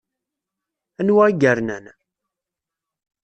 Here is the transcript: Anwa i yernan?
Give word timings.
Anwa 0.99 1.23
i 1.29 1.33
yernan? 1.41 1.85